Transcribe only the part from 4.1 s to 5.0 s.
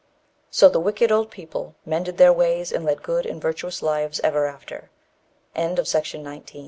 ever after.